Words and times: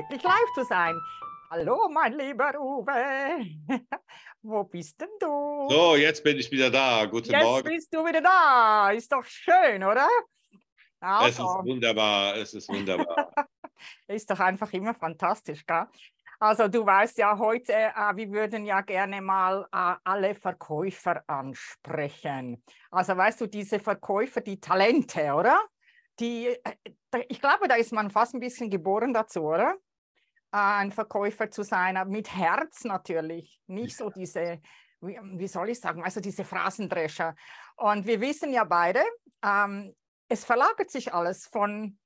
wirklich 0.00 0.22
live 0.22 0.52
zu 0.54 0.64
sein. 0.64 0.98
Hallo, 1.50 1.88
mein 1.92 2.14
lieber 2.14 2.58
Uwe. 2.58 3.44
Wo 4.42 4.64
bist 4.64 4.98
denn 4.98 5.10
du? 5.20 5.68
So, 5.68 5.96
jetzt 5.96 6.24
bin 6.24 6.38
ich 6.38 6.50
wieder 6.50 6.70
da. 6.70 7.04
Guten 7.04 7.30
jetzt 7.30 7.42
Morgen. 7.42 7.68
bist 7.68 7.94
du 7.94 8.06
wieder 8.06 8.22
da. 8.22 8.90
Ist 8.92 9.12
doch 9.12 9.24
schön, 9.24 9.84
oder? 9.84 10.08
Also. 11.00 11.26
Es 11.26 11.38
ist 11.38 11.44
wunderbar. 11.44 12.36
Es 12.36 12.54
ist 12.54 12.68
wunderbar. 12.70 13.30
ist 14.08 14.30
doch 14.30 14.40
einfach 14.40 14.72
immer 14.72 14.94
fantastisch, 14.94 15.66
gell? 15.66 15.86
Also 16.38 16.68
du 16.68 16.86
weißt 16.86 17.18
ja 17.18 17.36
heute, 17.36 17.74
äh, 17.74 18.16
wir 18.16 18.30
würden 18.30 18.64
ja 18.64 18.80
gerne 18.80 19.20
mal 19.20 19.66
äh, 19.70 19.96
alle 20.04 20.34
Verkäufer 20.34 21.22
ansprechen. 21.26 22.64
Also 22.90 23.14
weißt 23.14 23.42
du, 23.42 23.46
diese 23.46 23.78
Verkäufer, 23.78 24.40
die 24.40 24.58
Talente, 24.58 25.34
oder? 25.34 25.60
Die, 26.18 26.46
äh, 26.46 27.24
ich 27.28 27.42
glaube, 27.42 27.68
da 27.68 27.74
ist 27.74 27.92
man 27.92 28.10
fast 28.10 28.32
ein 28.32 28.40
bisschen 28.40 28.70
geboren 28.70 29.12
dazu, 29.12 29.42
oder? 29.42 29.76
Ein 30.52 30.90
Verkäufer 30.90 31.50
zu 31.50 31.62
sein, 31.62 31.98
mit 32.08 32.34
Herz 32.34 32.84
natürlich, 32.84 33.60
nicht 33.66 33.96
so 33.96 34.10
diese, 34.10 34.60
wie, 35.00 35.18
wie 35.34 35.48
soll 35.48 35.70
ich 35.70 35.80
sagen, 35.80 36.02
also 36.02 36.20
diese 36.20 36.44
Phrasendrescher. 36.44 37.36
Und 37.76 38.06
wir 38.06 38.20
wissen 38.20 38.52
ja 38.52 38.64
beide, 38.64 39.02
ähm, 39.44 39.94
es 40.28 40.44
verlagert 40.44 40.90
sich 40.90 41.12
alles 41.14 41.46
von, 41.46 41.98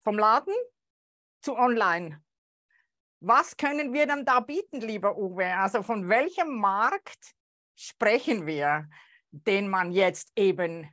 vom 0.00 0.18
Laden 0.18 0.54
zu 1.42 1.56
online. 1.56 2.22
Was 3.20 3.56
können 3.56 3.92
wir 3.92 4.06
denn 4.06 4.24
da 4.24 4.40
bieten, 4.40 4.80
lieber 4.80 5.16
Uwe? 5.16 5.54
Also 5.54 5.82
von 5.82 6.08
welchem 6.08 6.58
Markt 6.58 7.34
sprechen 7.76 8.46
wir, 8.46 8.88
den 9.30 9.68
man 9.68 9.92
jetzt 9.92 10.32
eben 10.36 10.88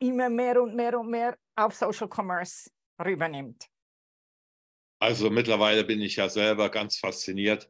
immer 0.00 0.28
mehr 0.28 0.60
und 0.60 0.74
mehr 0.74 0.98
und 0.98 1.10
mehr 1.10 1.38
auf 1.54 1.74
Social 1.74 2.08
Commerce 2.08 2.70
rübernimmt? 3.02 3.68
Also 4.98 5.30
mittlerweile 5.30 5.84
bin 5.84 6.00
ich 6.00 6.16
ja 6.16 6.28
selber 6.28 6.70
ganz 6.70 6.98
fasziniert. 6.98 7.68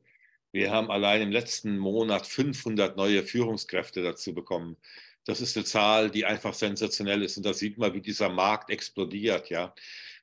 Wir 0.51 0.71
haben 0.71 0.91
allein 0.91 1.23
im 1.23 1.31
letzten 1.31 1.77
Monat 1.79 2.27
500 2.27 2.97
neue 2.97 3.23
Führungskräfte 3.23 4.03
dazu 4.03 4.35
bekommen. 4.35 4.77
Das 5.25 5.43
ist 5.43 5.57
eine 5.57 5.67
Zahl, 5.67 6.11
die 6.11 6.25
einfach 6.25 6.55
sensationell 6.55 7.23
ist. 7.23 7.37
Und 7.37 7.45
da 7.45 7.53
sieht 7.53 7.77
man, 7.77 7.93
wie 7.93 8.01
dieser 8.01 8.31
Markt 8.31 8.71
explodiert. 8.71 9.51
Ja, 9.51 9.75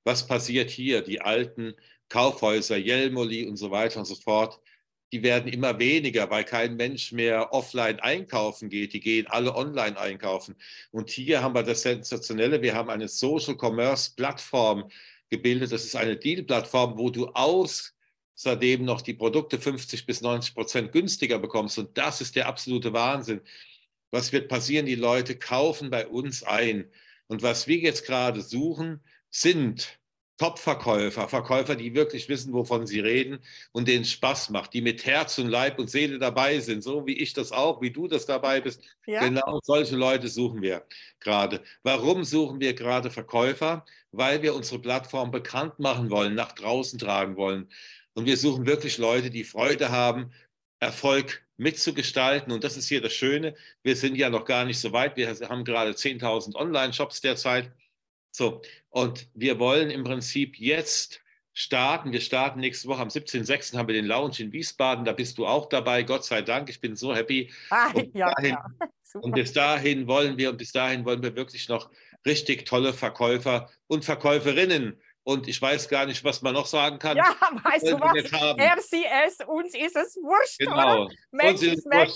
was 0.03 0.25
passiert 0.25 0.71
hier? 0.71 1.03
Die 1.03 1.21
alten 1.21 1.75
Kaufhäuser, 2.09 2.77
Jelmoli 2.77 3.47
und 3.47 3.57
so 3.57 3.69
weiter 3.69 3.99
und 3.99 4.05
so 4.05 4.15
fort, 4.15 4.59
die 5.11 5.21
werden 5.23 5.51
immer 5.51 5.77
weniger, 5.79 6.29
weil 6.31 6.43
kein 6.43 6.75
Mensch 6.75 7.11
mehr 7.11 7.53
offline 7.53 7.99
einkaufen 7.99 8.69
geht. 8.69 8.93
Die 8.93 8.99
gehen 8.99 9.27
alle 9.27 9.55
online 9.55 9.97
einkaufen. 9.99 10.55
Und 10.91 11.11
hier 11.11 11.43
haben 11.43 11.53
wir 11.53 11.63
das 11.63 11.83
Sensationelle. 11.83 12.61
Wir 12.63 12.73
haben 12.73 12.89
eine 12.89 13.07
Social 13.07 13.55
Commerce 13.55 14.11
Plattform 14.15 14.89
gebildet. 15.29 15.71
Das 15.71 15.85
ist 15.85 15.95
eine 15.95 16.17
Deal-Plattform, 16.17 16.97
wo 16.97 17.09
du 17.09 17.27
außerdem 17.27 18.83
noch 18.83 19.01
die 19.01 19.13
Produkte 19.13 19.59
50 19.59 20.05
bis 20.05 20.21
90 20.21 20.53
Prozent 20.53 20.91
günstiger 20.91 21.39
bekommst. 21.39 21.77
Und 21.79 21.97
das 21.97 22.21
ist 22.21 22.35
der 22.35 22.47
absolute 22.47 22.93
Wahnsinn. 22.93 23.41
Was 24.11 24.31
wird 24.31 24.47
passieren? 24.47 24.85
Die 24.85 24.95
Leute 24.95 25.37
kaufen 25.37 25.89
bei 25.89 26.07
uns 26.07 26.43
ein. 26.43 26.89
Und 27.27 27.41
was 27.41 27.67
wir 27.67 27.77
jetzt 27.77 28.05
gerade 28.05 28.41
suchen, 28.41 29.03
sind 29.29 29.99
Top-Verkäufer, 30.37 31.29
Verkäufer, 31.29 31.75
die 31.75 31.95
wirklich 31.95 32.27
wissen, 32.27 32.51
wovon 32.51 32.85
sie 32.85 32.99
reden 32.99 33.39
und 33.71 33.87
denen 33.87 34.03
Spaß 34.03 34.49
macht, 34.49 34.73
die 34.73 34.81
mit 34.81 35.05
Herz 35.05 35.37
und 35.37 35.47
Leib 35.47 35.79
und 35.79 35.89
Seele 35.89 36.19
dabei 36.19 36.59
sind, 36.59 36.83
so 36.83 37.07
wie 37.07 37.17
ich 37.17 37.31
das 37.31 37.53
auch, 37.53 37.81
wie 37.81 37.91
du 37.91 38.07
das 38.09 38.25
dabei 38.25 38.59
bist. 38.59 38.81
Ja. 39.05 39.21
Genau 39.21 39.61
solche 39.63 39.95
Leute 39.95 40.27
suchen 40.27 40.61
wir 40.61 40.85
gerade. 41.21 41.63
Warum 41.83 42.25
suchen 42.25 42.59
wir 42.59 42.73
gerade 42.73 43.11
Verkäufer? 43.11 43.85
Weil 44.17 44.41
wir 44.41 44.55
unsere 44.55 44.79
Plattform 44.79 45.31
bekannt 45.31 45.79
machen 45.79 46.09
wollen, 46.09 46.35
nach 46.35 46.53
draußen 46.53 46.99
tragen 46.99 47.35
wollen. 47.35 47.69
Und 48.13 48.25
wir 48.25 48.37
suchen 48.37 48.65
wirklich 48.65 48.97
Leute, 48.97 49.29
die 49.29 49.43
Freude 49.43 49.91
haben, 49.91 50.31
Erfolg 50.79 51.45
mitzugestalten. 51.57 52.51
Und 52.51 52.63
das 52.63 52.77
ist 52.77 52.87
hier 52.87 53.01
das 53.01 53.13
Schöne. 53.13 53.55
Wir 53.83 53.95
sind 53.95 54.15
ja 54.15 54.29
noch 54.29 54.45
gar 54.45 54.65
nicht 54.65 54.79
so 54.79 54.91
weit. 54.91 55.17
Wir 55.17 55.29
haben 55.49 55.65
gerade 55.65 55.91
10.000 55.91 56.55
Online-Shops 56.55 57.21
derzeit. 57.21 57.71
So, 58.31 58.61
und 58.89 59.27
wir 59.33 59.59
wollen 59.59 59.89
im 59.89 60.03
Prinzip 60.03 60.59
jetzt 60.59 61.21
starten. 61.53 62.11
Wir 62.11 62.21
starten 62.21 62.59
nächste 62.59 62.87
Woche 62.89 63.01
am 63.01 63.07
17.06. 63.07 63.77
haben 63.77 63.87
wir 63.87 63.95
den 63.95 64.05
Lounge 64.05 64.35
in 64.39 64.51
Wiesbaden. 64.51 65.05
Da 65.05 65.13
bist 65.13 65.37
du 65.37 65.47
auch 65.47 65.67
dabei. 65.69 66.03
Gott 66.03 66.25
sei 66.25 66.41
Dank. 66.41 66.69
Ich 66.69 66.81
bin 66.81 66.95
so 66.95 67.15
happy. 67.15 67.51
Ah, 67.69 67.91
und, 67.93 68.13
ja, 68.13 68.31
dahin, 68.35 68.51
ja. 68.51 68.65
und 69.21 69.31
bis 69.31 69.53
dahin 69.53 70.05
wollen 70.07 70.37
wir 70.37 70.49
und 70.49 70.57
bis 70.57 70.73
dahin 70.73 71.05
wollen 71.05 71.23
wir 71.23 71.35
wirklich 71.35 71.69
noch 71.69 71.89
richtig 72.25 72.65
tolle 72.65 72.93
Verkäufer 72.93 73.69
und 73.87 74.05
Verkäuferinnen 74.05 75.01
und 75.27 75.47
ich 75.47 75.59
weiß 75.59 75.89
gar 75.89 76.05
nicht, 76.05 76.23
was 76.23 76.43
man 76.43 76.53
noch 76.53 76.67
sagen 76.67 76.99
kann. 76.99 77.17
Ja, 77.17 77.35
weißt 77.63 77.87
du 77.87 77.99
was? 77.99 78.13
RCS, 78.21 79.47
uns 79.47 79.73
ist 79.73 79.95
es 79.95 80.15
wurscht, 80.17 80.59
genau. 80.59 81.05
oder? 81.05 81.13
Mensch 81.31 81.63
ist, 81.63 81.79
ist 81.79 81.87
Mensch. 81.87 82.13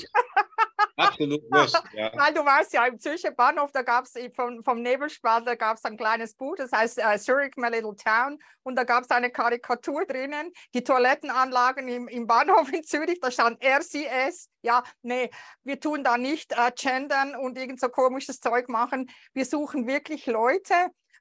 Absolut 0.99 1.41
wurscht, 1.49 1.75
ja. 1.93 2.11
Weil 2.15 2.33
du 2.33 2.45
weißt 2.45 2.73
ja, 2.73 2.85
im 2.85 2.99
Zürcher 2.99 3.31
Bahnhof, 3.31 3.71
da 3.71 3.81
gab 3.81 4.05
es 4.05 4.13
vom, 4.35 4.63
vom 4.63 4.81
Nebelspalt, 4.81 5.47
da 5.47 5.55
gab 5.55 5.77
es 5.77 5.85
ein 5.85 5.97
kleines 5.97 6.35
Buch, 6.35 6.55
das 6.57 6.71
heißt 6.71 6.99
uh, 6.99 7.17
Zurich, 7.17 7.55
my 7.55 7.69
little 7.69 7.95
town. 7.95 8.37
Und 8.63 8.75
da 8.75 8.83
gab 8.83 9.03
es 9.03 9.09
eine 9.09 9.31
Karikatur 9.31 10.05
drinnen, 10.05 10.51
die 10.73 10.83
Toilettenanlagen 10.83 11.87
im, 11.87 12.07
im 12.07 12.27
Bahnhof 12.27 12.71
in 12.71 12.83
Zürich, 12.83 13.19
da 13.19 13.31
stand 13.31 13.63
RCS. 13.63 14.49
Ja, 14.61 14.83
nee, 15.01 15.29
wir 15.63 15.79
tun 15.79 16.03
da 16.03 16.17
nicht 16.17 16.53
uh, 16.57 16.69
gendern 16.75 17.35
und 17.35 17.57
irgend 17.57 17.79
so 17.79 17.89
komisches 17.89 18.39
Zeug 18.39 18.69
machen. 18.69 19.09
Wir 19.33 19.45
suchen 19.45 19.87
wirklich 19.87 20.25
Leute, 20.25 20.73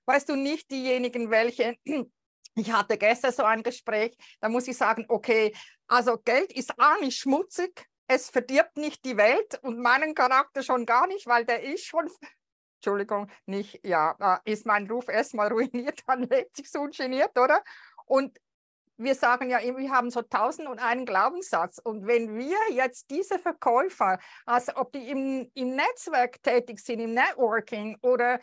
weißt 0.07 0.29
du, 0.29 0.37
nicht 0.37 0.71
diejenigen, 0.71 1.31
welche, 1.31 1.77
ich 2.55 2.73
hatte 2.73 2.99
gestern 2.99 3.33
so 3.33 3.45
ein 3.45 3.63
Gespräch, 3.63 4.17
da 4.41 4.49
muss 4.49 4.67
ich 4.67 4.77
sagen, 4.77 5.05
okay, 5.09 5.55
also 5.87 6.19
Geld 6.19 6.53
ist 6.53 6.79
auch 6.79 7.01
nicht 7.01 7.19
schmutzig, 7.19 7.88
es 8.09 8.31
verdirbt 8.31 8.77
nicht 8.77 9.05
die 9.05 9.17
Welt 9.17 9.61
und 9.63 9.79
meinen 9.79 10.15
Charakter 10.15 10.63
schon 10.63 10.87
gar 10.87 11.07
nicht, 11.07 11.27
weil 11.27 11.45
der 11.45 11.63
ist 11.63 11.85
schon, 11.85 12.11
Entschuldigung, 12.79 13.31
nicht, 13.47 13.87
ja, 13.87 14.41
äh, 14.45 14.51
ist 14.51 14.67
mein 14.67 14.91
Ruf 14.91 15.09
erstmal 15.09 15.49
ruiniert, 15.53 16.01
dann 16.07 16.23
lebt 16.23 16.57
sich 16.57 16.71
so 16.71 16.81
ungeniert, 16.81 17.39
oder? 17.39 17.63
Und 18.07 18.39
wir 18.97 19.15
sagen 19.15 19.49
ja, 19.51 19.61
wir 19.61 19.91
haben 19.91 20.11
so 20.11 20.23
tausend 20.23 20.67
und 20.67 20.81
einen 20.81 21.07
Glaubenssatz. 21.07 21.79
Und 21.79 22.07
wenn 22.07 22.37
wir 22.37 22.59
jetzt 22.73 23.11
diese 23.11 23.39
Verkäufer, 23.39 24.19
also 24.45 24.73
ob 24.75 24.91
die 24.93 25.09
im, 25.09 25.49
im 25.55 25.77
Netzwerk 25.77 26.43
tätig 26.43 26.81
sind, 26.81 26.99
im 26.99 27.15
Networking 27.15 27.97
oder 28.03 28.41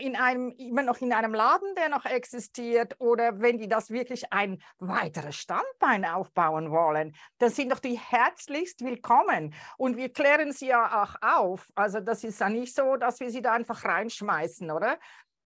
in 0.00 0.16
einem, 0.16 0.50
immer 0.58 0.82
noch 0.82 1.00
in 1.00 1.12
einem 1.12 1.34
Laden, 1.34 1.74
der 1.76 1.88
noch 1.88 2.04
existiert, 2.04 2.96
oder 3.00 3.40
wenn 3.40 3.58
die 3.58 3.68
das 3.68 3.90
wirklich 3.90 4.32
ein 4.32 4.60
weiteres 4.78 5.36
Standbein 5.36 6.04
aufbauen 6.04 6.70
wollen, 6.70 7.14
dann 7.38 7.50
sind 7.50 7.70
doch 7.70 7.78
die 7.78 7.98
herzlichst 7.98 8.84
willkommen. 8.84 9.54
Und 9.76 9.96
wir 9.96 10.12
klären 10.12 10.52
sie 10.52 10.68
ja 10.68 11.02
auch 11.02 11.14
auf. 11.22 11.68
Also 11.74 12.00
das 12.00 12.24
ist 12.24 12.40
ja 12.40 12.48
nicht 12.48 12.74
so, 12.74 12.96
dass 12.96 13.20
wir 13.20 13.30
sie 13.30 13.42
da 13.42 13.52
einfach 13.52 13.84
reinschmeißen, 13.84 14.70
oder? 14.70 14.98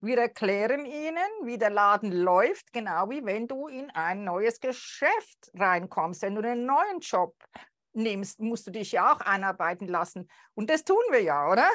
Wir 0.03 0.17
erklären 0.17 0.85
ihnen, 0.85 1.29
wie 1.43 1.59
der 1.59 1.69
Laden 1.69 2.11
läuft, 2.11 2.73
genau 2.73 3.09
wie 3.09 3.23
wenn 3.23 3.47
du 3.47 3.67
in 3.67 3.91
ein 3.91 4.23
neues 4.23 4.59
Geschäft 4.59 5.51
reinkommst. 5.53 6.23
Wenn 6.23 6.35
du 6.35 6.41
einen 6.41 6.65
neuen 6.65 7.01
Job 7.01 7.35
nimmst, 7.93 8.39
musst 8.39 8.65
du 8.65 8.71
dich 8.71 8.93
ja 8.93 9.13
auch 9.13 9.19
einarbeiten 9.19 9.87
lassen. 9.87 10.27
Und 10.55 10.69
das 10.69 10.83
tun 10.83 11.03
wir 11.11 11.21
ja, 11.21 11.47
oder? 11.51 11.69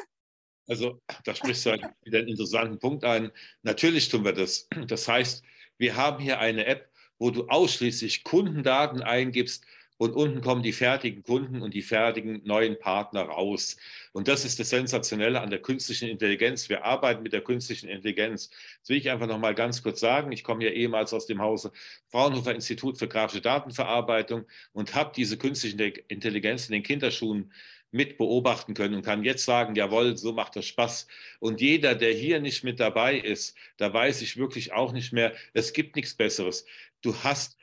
Also 0.67 1.01
da 1.25 1.35
sprichst 1.35 1.67
du 1.67 1.71
halt 1.71 1.85
wieder 2.05 2.19
einen 2.19 2.29
interessanten 2.29 2.79
Punkt 2.79 3.05
ein. 3.05 3.31
Natürlich 3.63 4.09
tun 4.09 4.25
wir 4.25 4.33
das. 4.33 4.69
Das 4.87 5.07
heißt, 5.09 5.45
wir 5.79 5.97
haben 5.97 6.23
hier 6.23 6.41
eine 6.41 6.67
App, 6.67 6.91
wo 7.19 7.31
du 7.31 7.47
ausschließlich 7.49 8.25
Kundendaten 8.25 9.03
eingibst 9.03 9.65
und 9.99 10.13
unten 10.13 10.43
kommen 10.43 10.63
die 10.63 10.73
fertigen 10.73 11.23
Kunden 11.23 11.63
und 11.63 11.73
die 11.73 11.83
fertigen 11.83 12.43
neuen 12.45 12.79
Partner 12.79 13.23
raus. 13.23 13.79
Und 14.13 14.29
das 14.29 14.45
ist 14.45 14.61
das 14.61 14.69
Sensationelle 14.69 15.41
an 15.41 15.49
der 15.49 15.61
künstlichen 15.61 16.09
Intelligenz. 16.09 16.69
Wir 16.69 16.85
arbeiten 16.85 17.23
mit 17.23 17.33
der 17.33 17.41
künstlichen 17.41 17.89
Intelligenz. 17.89 18.51
Das 18.81 18.91
will 18.91 18.99
ich 18.99 19.11
einfach 19.11 19.27
noch 19.27 19.39
mal 19.39 19.55
ganz 19.55 19.83
kurz 19.83 20.01
sagen. 20.01 20.33
Ich 20.33 20.45
komme 20.45 20.65
ja 20.65 20.71
ehemals 20.71 21.15
aus 21.15 21.27
dem 21.27 21.41
Hause 21.41 21.73
Fraunhofer 22.09 22.55
Institut 22.55 22.99
für 22.99 23.09
grafische 23.09 23.41
Datenverarbeitung 23.41 24.45
und 24.73 24.95
habe 24.95 25.13
diese 25.17 25.39
künstliche 25.39 25.77
Intelligenz 26.09 26.67
in 26.67 26.73
den 26.73 26.83
Kinderschuhen 26.83 27.53
mit 27.91 28.19
beobachten 28.19 28.75
können 28.75 28.95
und 28.95 29.03
kann 29.03 29.25
jetzt 29.25 29.45
sagen, 29.45 29.75
jawohl, 29.75 30.17
so 30.17 30.33
macht 30.33 30.57
das 30.57 30.67
Spaß. 30.67 31.07
Und 31.41 31.61
jeder, 31.61 31.95
der 31.95 32.13
hier 32.13 32.41
nicht 32.41 32.65
mit 32.65 32.81
dabei 32.81 33.19
ist, 33.19 33.57
da 33.77 33.93
weiß 33.93 34.23
ich 34.23 34.37
wirklich 34.37 34.73
auch 34.73 34.93
nicht 34.93 35.13
mehr, 35.13 35.33
es 35.55 35.73
gibt 35.73 35.97
nichts 35.97 36.15
Besseres. 36.15 36.67
Du 37.03 37.15
hast 37.23 37.57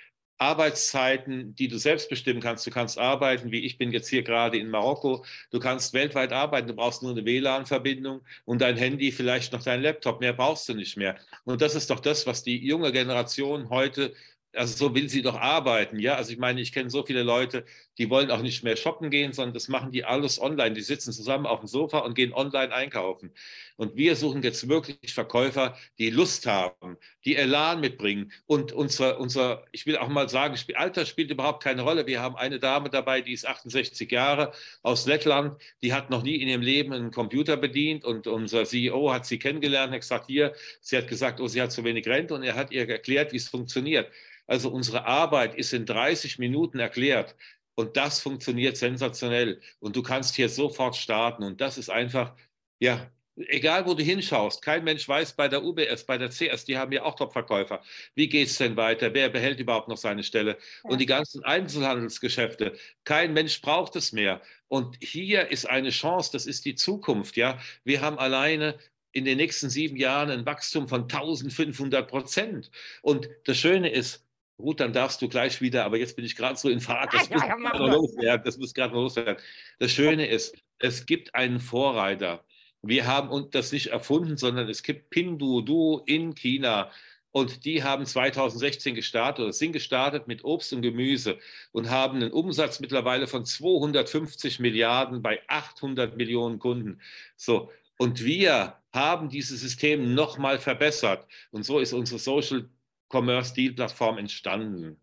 Arbeitszeiten, 0.43 1.55
die 1.55 1.67
du 1.69 1.77
selbst 1.77 2.09
bestimmen 2.09 2.41
kannst. 2.41 2.67
Du 2.67 2.71
kannst 2.71 2.97
arbeiten, 2.97 3.51
wie 3.51 3.65
ich 3.65 3.77
bin 3.77 3.91
jetzt 3.91 4.09
hier 4.09 4.23
gerade 4.23 4.57
in 4.57 4.69
Marokko. 4.69 5.23
Du 5.51 5.59
kannst 5.59 5.93
weltweit 5.93 6.33
arbeiten. 6.33 6.67
Du 6.67 6.73
brauchst 6.73 7.01
nur 7.01 7.11
eine 7.11 7.23
WLAN-Verbindung 7.23 8.21
und 8.43 8.61
dein 8.61 8.75
Handy, 8.75 9.11
vielleicht 9.11 9.53
noch 9.53 9.63
dein 9.63 9.81
Laptop. 9.81 10.19
Mehr 10.19 10.33
brauchst 10.33 10.67
du 10.67 10.73
nicht 10.73 10.97
mehr. 10.97 11.17
Und 11.45 11.61
das 11.61 11.75
ist 11.75 11.89
doch 11.89 11.99
das, 11.99 12.27
was 12.27 12.43
die 12.43 12.57
junge 12.65 12.91
Generation 12.91 13.69
heute 13.69 14.13
also 14.55 14.75
so 14.75 14.95
will 14.95 15.09
sie 15.09 15.21
doch 15.21 15.35
arbeiten, 15.39 15.99
ja. 15.99 16.15
Also 16.15 16.31
ich 16.31 16.37
meine, 16.37 16.61
ich 16.61 16.71
kenne 16.71 16.89
so 16.89 17.03
viele 17.03 17.23
Leute, 17.23 17.65
die 17.97 18.09
wollen 18.09 18.31
auch 18.31 18.41
nicht 18.41 18.63
mehr 18.63 18.75
shoppen 18.75 19.09
gehen, 19.09 19.33
sondern 19.33 19.53
das 19.53 19.67
machen 19.67 19.91
die 19.91 20.03
alles 20.05 20.39
online. 20.39 20.73
Die 20.73 20.81
sitzen 20.81 21.11
zusammen 21.11 21.45
auf 21.45 21.59
dem 21.59 21.67
Sofa 21.67 21.99
und 21.99 22.15
gehen 22.15 22.33
online 22.33 22.73
einkaufen. 22.73 23.31
Und 23.75 23.95
wir 23.95 24.15
suchen 24.15 24.43
jetzt 24.43 24.69
wirklich 24.69 25.13
Verkäufer, 25.13 25.75
die 25.97 26.09
Lust 26.09 26.45
haben, 26.45 26.97
die 27.25 27.35
Elan 27.35 27.81
mitbringen. 27.81 28.31
Und 28.45 28.71
unser, 28.71 29.19
unser 29.19 29.65
ich 29.71 29.85
will 29.85 29.97
auch 29.97 30.07
mal 30.07 30.29
sagen, 30.29 30.55
Alter 30.75 31.05
spielt 31.05 31.31
überhaupt 31.31 31.63
keine 31.63 31.81
Rolle. 31.81 32.05
Wir 32.05 32.21
haben 32.21 32.35
eine 32.35 32.59
Dame 32.59 32.89
dabei, 32.89 33.21
die 33.21 33.33
ist 33.33 33.47
68 33.47 34.11
Jahre 34.11 34.53
aus 34.83 35.05
Lettland, 35.05 35.59
die 35.81 35.93
hat 35.93 36.09
noch 36.09 36.23
nie 36.23 36.35
in 36.35 36.47
ihrem 36.47 36.61
Leben 36.61 36.93
einen 36.93 37.11
Computer 37.11 37.57
bedient 37.57 38.05
und 38.05 38.27
unser 38.27 38.65
CEO 38.65 39.11
hat 39.11 39.25
sie 39.25 39.39
kennengelernt, 39.39 39.93
hat 39.93 40.01
gesagt, 40.01 40.27
hier, 40.27 40.53
sie 40.81 40.97
hat 40.97 41.07
gesagt, 41.07 41.39
oh, 41.39 41.47
sie 41.47 41.61
hat 41.61 41.71
zu 41.71 41.83
wenig 41.83 42.07
Rente 42.07 42.33
und 42.35 42.43
er 42.43 42.55
hat 42.55 42.71
ihr 42.71 42.87
erklärt, 42.87 43.31
wie 43.33 43.37
es 43.37 43.47
funktioniert. 43.49 44.11
Also 44.47 44.69
unsere 44.69 45.05
Arbeit 45.05 45.55
ist 45.55 45.73
in 45.73 45.85
30 45.85 46.39
Minuten 46.39 46.79
erklärt. 46.79 47.35
Und 47.75 47.97
das 47.97 48.21
funktioniert 48.21 48.77
sensationell. 48.77 49.61
Und 49.79 49.95
du 49.95 50.03
kannst 50.03 50.35
hier 50.35 50.49
sofort 50.49 50.95
starten. 50.95 51.43
Und 51.43 51.61
das 51.61 51.77
ist 51.77 51.89
einfach, 51.89 52.35
ja, 52.79 53.09
egal 53.35 53.85
wo 53.85 53.93
du 53.93 54.03
hinschaust, 54.03 54.61
kein 54.61 54.83
Mensch 54.83 55.07
weiß 55.07 55.33
bei 55.33 55.47
der 55.47 55.63
UBS, 55.63 56.05
bei 56.05 56.17
der 56.17 56.29
CS, 56.29 56.65
die 56.65 56.77
haben 56.77 56.91
ja 56.91 57.03
auch 57.03 57.15
Top-Verkäufer. 57.15 57.81
Wie 58.15 58.29
geht 58.29 58.49
es 58.49 58.57
denn 58.57 58.77
weiter? 58.77 59.13
Wer 59.13 59.29
behält 59.29 59.59
überhaupt 59.59 59.87
noch 59.87 59.97
seine 59.97 60.23
Stelle? 60.23 60.57
Ja. 60.83 60.89
Und 60.91 60.99
die 60.99 61.05
ganzen 61.05 61.43
Einzelhandelsgeschäfte, 61.43 62.77
kein 63.03 63.33
Mensch 63.33 63.61
braucht 63.61 63.95
es 63.95 64.11
mehr. 64.11 64.41
Und 64.67 64.97
hier 65.01 65.49
ist 65.49 65.65
eine 65.65 65.89
Chance, 65.89 66.31
das 66.33 66.45
ist 66.45 66.65
die 66.65 66.75
Zukunft. 66.75 67.37
Ja, 67.37 67.59
wir 67.83 68.01
haben 68.01 68.19
alleine 68.19 68.77
in 69.11 69.25
den 69.25 69.37
nächsten 69.37 69.69
sieben 69.69 69.95
Jahren 69.95 70.29
ein 70.31 70.45
Wachstum 70.45 70.87
von 70.87 71.03
1500 71.03 72.07
Prozent. 72.07 72.71
Und 73.01 73.29
das 73.45 73.57
Schöne 73.57 73.91
ist, 73.91 74.25
Gut, 74.63 74.79
dann 74.79 74.93
darfst 74.93 75.21
du 75.21 75.27
gleich 75.27 75.59
wieder, 75.59 75.83
aber 75.83 75.97
jetzt 75.97 76.15
bin 76.15 76.23
ich 76.23 76.37
gerade 76.37 76.57
so 76.57 76.69
in 76.69 76.79
Fahrt, 76.79 77.13
das, 77.13 77.27
ja, 77.27 77.35
muss 77.35 77.73
ja, 77.73 77.75
ja, 77.75 77.85
loswerden, 77.85 78.45
das 78.45 78.57
muss 78.57 78.73
gerade 78.73 78.93
loswerden. 78.93 79.35
Das 79.79 79.91
Schöne 79.91 80.25
ist, 80.25 80.55
es 80.79 81.05
gibt 81.05 81.35
einen 81.35 81.59
Vorreiter. 81.59 82.45
Wir 82.81 83.05
haben 83.05 83.27
uns 83.27 83.49
das 83.49 83.73
nicht 83.73 83.87
erfunden, 83.87 84.37
sondern 84.37 84.69
es 84.69 84.81
gibt 84.81 85.09
Pinduoduo 85.09 86.03
in 86.05 86.33
China. 86.33 86.91
Und 87.31 87.65
die 87.65 87.83
haben 87.83 88.05
2016 88.05 88.95
gestartet 88.95 89.43
oder 89.43 89.51
sind 89.51 89.73
gestartet 89.73 90.27
mit 90.27 90.45
Obst 90.45 90.71
und 90.71 90.81
Gemüse 90.81 91.39
und 91.73 91.89
haben 91.89 92.21
einen 92.21 92.31
Umsatz 92.31 92.79
mittlerweile 92.79 93.27
von 93.27 93.43
250 93.43 94.61
Milliarden 94.61 95.21
bei 95.21 95.41
800 95.49 96.15
Millionen 96.15 96.59
Kunden. 96.59 97.01
So. 97.35 97.69
Und 97.97 98.23
wir 98.23 98.77
haben 98.93 99.27
dieses 99.27 99.59
System 99.59 100.13
nochmal 100.13 100.57
verbessert. 100.57 101.27
Und 101.51 101.63
so 101.65 101.79
ist 101.79 101.91
unsere 101.91 102.19
Social 102.19 102.69
Commerce-Deal-Plattform 103.13 104.17
entstanden? 104.17 104.99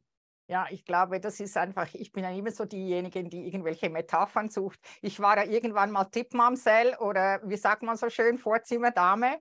Ja, 0.49 0.67
ich 0.69 0.85
glaube, 0.85 1.21
das 1.21 1.39
ist 1.39 1.57
einfach, 1.57 1.95
ich 1.95 2.11
bin 2.11 2.25
ja 2.25 2.31
immer 2.33 2.51
so 2.51 2.65
diejenige, 2.65 3.23
die 3.23 3.47
irgendwelche 3.47 3.89
Metaphern 3.89 4.49
sucht. 4.49 4.81
Ich 5.01 5.21
war 5.21 5.37
ja 5.37 5.45
irgendwann 5.45 5.93
mal 5.93 6.07
Tippmamsell 6.07 6.97
oder 6.99 7.41
wie 7.45 7.57
sagt 7.57 7.85
man 7.85 7.97
so 7.97 8.11
schön, 8.11 8.37
Vorzimmerdame. 8.37 9.39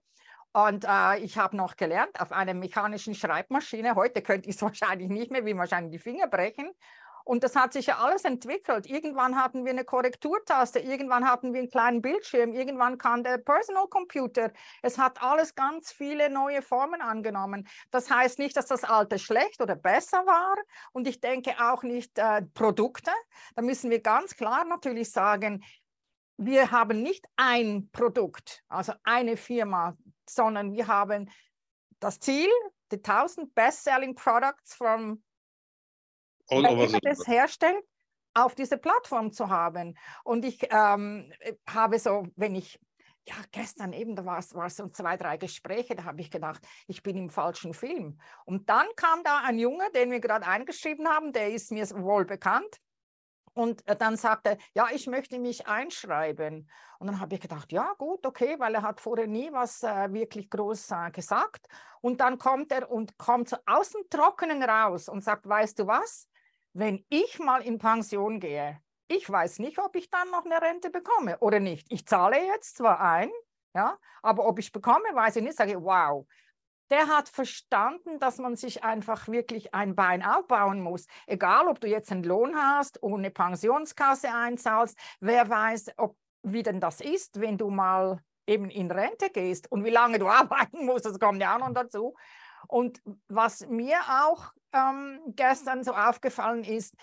Und 0.53 0.85
äh, 0.87 1.17
ich 1.19 1.37
habe 1.37 1.57
noch 1.57 1.77
gelernt 1.77 2.21
auf 2.21 2.31
einer 2.31 2.53
mechanischen 2.53 3.15
Schreibmaschine. 3.15 3.95
Heute 3.95 4.21
könnte 4.21 4.49
ich 4.49 4.55
es 4.55 4.61
wahrscheinlich 4.69 5.09
nicht 5.09 5.31
mehr, 5.31 5.45
wie 5.45 5.57
wahrscheinlich 5.57 5.93
die 5.93 5.99
Finger 5.99 6.27
brechen. 6.27 6.69
Und 7.29 7.43
das 7.43 7.55
hat 7.55 7.73
sich 7.73 7.85
ja 7.85 7.99
alles 7.99 8.25
entwickelt. 8.25 8.87
Irgendwann 8.87 9.35
hatten 9.35 9.63
wir 9.63 9.69
eine 9.69 9.85
Korrekturtaste, 9.85 10.79
irgendwann 10.79 11.29
hatten 11.29 11.53
wir 11.53 11.59
einen 11.59 11.69
kleinen 11.69 12.01
Bildschirm, 12.01 12.53
irgendwann 12.53 12.97
kam 12.97 13.23
der 13.23 13.37
Personal 13.37 13.87
Computer. 13.87 14.51
Es 14.81 14.97
hat 14.97 15.21
alles 15.21 15.53
ganz 15.53 15.91
viele 15.91 16.31
neue 16.31 16.63
Formen 16.63 17.01
angenommen. 17.01 17.67
Das 17.91 18.09
heißt 18.09 18.39
nicht, 18.39 18.57
dass 18.57 18.65
das 18.65 18.83
alte 18.83 19.19
schlecht 19.19 19.61
oder 19.61 19.75
besser 19.75 20.25
war. 20.25 20.55
Und 20.91 21.07
ich 21.07 21.21
denke 21.21 21.51
auch 21.59 21.83
nicht 21.83 22.17
äh, 22.17 22.41
Produkte. 22.55 23.11
Da 23.55 23.61
müssen 23.61 23.91
wir 23.91 24.01
ganz 24.01 24.35
klar 24.35 24.65
natürlich 24.65 25.11
sagen, 25.11 25.63
wir 26.37 26.71
haben 26.71 27.03
nicht 27.03 27.25
ein 27.35 27.91
Produkt, 27.91 28.63
also 28.69 28.93
eine 29.03 29.37
Firma, 29.37 29.95
sondern 30.27 30.73
wir 30.73 30.87
haben 30.87 31.29
das 31.99 32.19
Ziel, 32.19 32.49
die 32.91 33.03
1000 33.03 33.53
Best-Selling 33.53 34.15
Products 34.15 34.73
from 34.73 35.21
All 36.49 36.63
wer 36.63 36.87
immer 36.87 36.99
das 36.99 37.27
herstellt, 37.27 37.83
auf 38.33 38.55
diese 38.55 38.77
Plattform 38.77 39.31
zu 39.31 39.49
haben. 39.49 39.97
Und 40.23 40.45
ich 40.45 40.59
ähm, 40.71 41.31
habe 41.67 41.99
so, 41.99 42.27
wenn 42.35 42.55
ich, 42.55 42.79
ja, 43.27 43.35
gestern 43.51 43.93
eben, 43.93 44.15
da 44.15 44.25
war 44.25 44.39
es 44.39 44.49
so 44.75 44.87
zwei, 44.87 45.17
drei 45.17 45.37
Gespräche, 45.37 45.95
da 45.95 46.05
habe 46.05 46.21
ich 46.21 46.31
gedacht, 46.31 46.65
ich 46.87 47.03
bin 47.03 47.17
im 47.17 47.29
falschen 47.29 47.73
Film. 47.73 48.19
Und 48.45 48.69
dann 48.69 48.87
kam 48.95 49.23
da 49.23 49.41
ein 49.43 49.59
Junge, 49.59 49.89
den 49.93 50.11
wir 50.11 50.19
gerade 50.19 50.47
eingeschrieben 50.47 51.07
haben, 51.07 51.33
der 51.33 51.51
ist 51.51 51.71
mir 51.71 51.87
wohl 51.89 52.25
bekannt. 52.25 52.79
Und 53.53 53.83
dann 53.99 54.15
sagte 54.15 54.51
er, 54.51 54.57
ja, 54.73 54.87
ich 54.93 55.07
möchte 55.07 55.37
mich 55.37 55.67
einschreiben. 55.67 56.69
Und 56.99 57.07
dann 57.07 57.19
habe 57.19 57.35
ich 57.35 57.41
gedacht, 57.41 57.73
ja, 57.73 57.93
gut, 57.97 58.25
okay, 58.25 58.55
weil 58.57 58.73
er 58.75 58.83
hat 58.83 59.01
vorher 59.01 59.27
nie 59.27 59.51
was 59.51 59.83
äh, 59.83 60.13
wirklich 60.13 60.49
groß 60.49 60.91
äh, 60.91 61.11
gesagt. 61.11 61.67
Und 61.99 62.21
dann 62.21 62.37
kommt 62.37 62.71
er 62.71 62.89
und 62.89 63.17
kommt 63.17 63.59
aus 63.65 63.89
dem 63.89 64.03
Trockenen 64.09 64.63
raus 64.63 65.09
und 65.09 65.23
sagt, 65.23 65.49
weißt 65.49 65.77
du 65.79 65.87
was? 65.87 66.28
Wenn 66.73 67.05
ich 67.09 67.39
mal 67.39 67.61
in 67.61 67.77
Pension 67.77 68.39
gehe, 68.39 68.81
ich 69.07 69.29
weiß 69.29 69.59
nicht, 69.59 69.79
ob 69.79 69.95
ich 69.95 70.09
dann 70.09 70.29
noch 70.29 70.45
eine 70.45 70.61
Rente 70.61 70.89
bekomme 70.89 71.39
oder 71.39 71.59
nicht. 71.59 71.87
Ich 71.89 72.05
zahle 72.05 72.37
jetzt 72.45 72.77
zwar 72.77 73.01
ein, 73.01 73.31
ja, 73.73 73.97
aber 74.21 74.47
ob 74.47 74.59
ich 74.59 74.71
bekomme, 74.71 75.05
weiß 75.13 75.37
ich 75.37 75.43
nicht. 75.43 75.57
Sage 75.57 75.71
ich, 75.71 75.77
wow, 75.77 76.27
der 76.91 77.07
hat 77.07 77.29
verstanden, 77.29 78.19
dass 78.19 78.37
man 78.37 78.55
sich 78.55 78.83
einfach 78.83 79.27
wirklich 79.27 79.73
ein 79.73 79.95
Bein 79.95 80.23
aufbauen 80.23 80.81
muss. 80.81 81.05
Egal, 81.27 81.67
ob 81.67 81.79
du 81.79 81.87
jetzt 81.87 82.11
einen 82.11 82.23
Lohn 82.23 82.55
hast 82.55 83.01
und 83.01 83.19
eine 83.19 83.31
Pensionskasse 83.31 84.33
einzahlst, 84.33 84.97
wer 85.19 85.49
weiß, 85.49 85.93
ob, 85.97 86.17
wie 86.43 86.63
denn 86.63 86.79
das 86.79 87.01
ist, 87.01 87.39
wenn 87.39 87.57
du 87.57 87.69
mal 87.69 88.19
eben 88.47 88.69
in 88.69 88.89
Rente 88.89 89.29
gehst 89.29 89.71
und 89.71 89.85
wie 89.85 89.91
lange 89.91 90.19
du 90.19 90.27
arbeiten 90.29 90.85
musst, 90.85 91.05
das 91.05 91.19
kommt 91.19 91.41
ja 91.41 91.55
auch 91.55 91.59
noch 91.59 91.73
dazu. 91.73 92.15
Und 92.67 93.01
was 93.27 93.65
mir 93.67 93.99
auch 94.23 94.51
ähm, 94.73 95.19
gestern 95.27 95.83
so 95.83 95.93
aufgefallen 95.93 96.63
ist, 96.63 96.95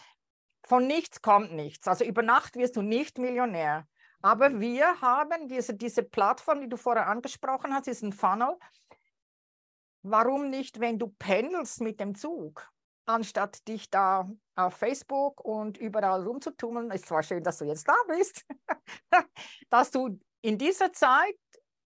von 0.66 0.86
nichts 0.86 1.22
kommt 1.22 1.52
nichts. 1.52 1.86
Also 1.86 2.04
über 2.04 2.22
Nacht 2.22 2.56
wirst 2.56 2.76
du 2.76 2.82
nicht 2.82 3.18
Millionär. 3.18 3.86
Aber 4.22 4.58
wir 4.60 5.00
haben 5.00 5.48
diese, 5.48 5.74
diese 5.74 6.02
Plattform, 6.02 6.60
die 6.60 6.68
du 6.68 6.76
vorher 6.76 7.06
angesprochen 7.06 7.72
hast, 7.72 7.86
ist 7.86 8.02
ein 8.02 8.12
Funnel. 8.12 8.56
Warum 10.02 10.50
nicht, 10.50 10.80
wenn 10.80 10.98
du 10.98 11.08
pendelst 11.18 11.80
mit 11.80 12.00
dem 12.00 12.14
Zug, 12.14 12.68
anstatt 13.06 13.66
dich 13.68 13.90
da 13.90 14.28
auf 14.56 14.74
Facebook 14.74 15.40
und 15.44 15.78
überall 15.78 16.26
rumzutummeln, 16.26 16.90
ist 16.90 17.06
zwar 17.06 17.22
schön, 17.22 17.42
dass 17.42 17.58
du 17.58 17.64
jetzt 17.64 17.88
da 17.88 17.94
bist, 18.08 18.44
dass 19.70 19.90
du 19.90 20.18
in 20.42 20.58
dieser 20.58 20.92
Zeit 20.92 21.36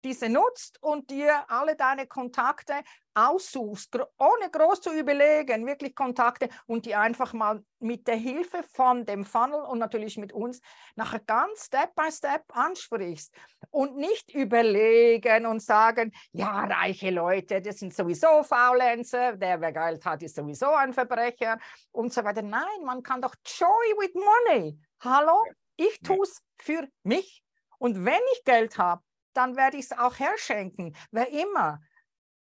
diese 0.04 0.28
nutzt 0.28 0.82
und 0.82 1.10
dir 1.10 1.44
alle 1.48 1.76
deine 1.76 2.06
Kontakte 2.06 2.74
aussuchst, 3.14 3.94
ohne 4.18 4.50
groß 4.50 4.80
zu 4.80 4.92
überlegen, 4.92 5.66
wirklich 5.66 5.94
Kontakte 5.94 6.48
und 6.66 6.86
die 6.86 6.94
einfach 6.94 7.32
mal 7.32 7.62
mit 7.78 8.06
der 8.08 8.16
Hilfe 8.16 8.62
von 8.62 9.04
dem 9.04 9.24
Funnel 9.24 9.60
und 9.62 9.78
natürlich 9.78 10.16
mit 10.16 10.32
uns 10.32 10.60
nachher 10.96 11.20
ganz 11.20 11.66
Step 11.66 11.94
by 11.94 12.10
Step 12.10 12.44
ansprichst. 12.48 13.34
Und 13.70 13.96
nicht 13.96 14.34
überlegen 14.34 15.46
und 15.46 15.62
sagen, 15.62 16.12
ja, 16.32 16.64
reiche 16.64 17.10
Leute, 17.10 17.60
das 17.60 17.78
sind 17.78 17.94
sowieso 17.94 18.42
Faulenzer, 18.42 19.36
der, 19.36 19.60
wer 19.60 19.72
Geld 19.72 20.04
hat, 20.04 20.22
ist 20.22 20.36
sowieso 20.36 20.70
ein 20.70 20.92
Verbrecher 20.92 21.58
und 21.90 22.12
so 22.12 22.24
weiter. 22.24 22.42
Nein, 22.42 22.84
man 22.84 23.02
kann 23.02 23.20
doch 23.22 23.34
Joy 23.44 23.68
with 23.98 24.14
Money. 24.14 24.78
Hallo, 25.00 25.44
ich 25.76 26.00
tue 26.00 26.22
es 26.22 26.42
für 26.60 26.86
mich. 27.02 27.42
Und 27.78 28.04
wenn 28.04 28.20
ich 28.34 28.44
Geld 28.44 28.78
habe, 28.78 29.02
dann 29.34 29.56
werde 29.56 29.76
ich 29.76 29.84
es 29.84 29.92
auch 29.92 30.18
herschenken. 30.18 30.96
Wer 31.10 31.28
immer. 31.30 31.82